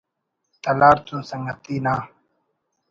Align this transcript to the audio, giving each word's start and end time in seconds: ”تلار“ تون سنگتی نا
”تلار“ 0.63 0.97
تون 1.05 1.21
سنگتی 1.29 1.75
نا 1.85 1.95